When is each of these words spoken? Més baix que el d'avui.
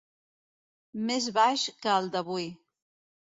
Més 1.09 1.27
baix 1.37 1.65
que 1.83 1.93
el 1.97 2.09
d'avui. 2.17 2.49